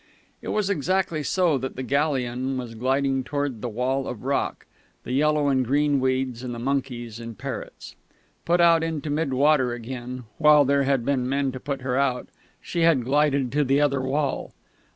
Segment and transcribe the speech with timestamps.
[0.41, 4.65] It was exactly so that the galleon was gliding towards the wall of rock,
[5.03, 7.93] the yellow and green weeds, and the monkeys and parrots.
[8.43, 12.29] Put out into mid water again (while there had been men to put her out)
[12.59, 14.53] she had glided to the other wall.